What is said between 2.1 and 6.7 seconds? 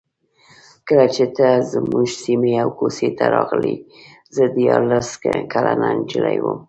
سیمې او کوڅې ته راغلې زه دیارلس کلنه نجلۍ وم.